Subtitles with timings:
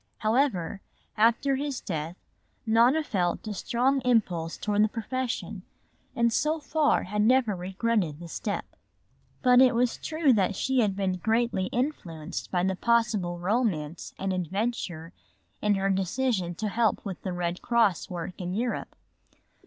[0.17, 0.81] However,
[1.15, 2.15] after his death
[2.65, 5.61] Nona had felt a strong impulse toward the profession
[6.15, 8.65] and so far had never regretted the step.
[9.43, 14.33] But it was true that she had been greatly influenced by the possible romance and
[14.33, 15.13] adventure
[15.61, 18.95] in her decision to help with the Red Cross work in Europe.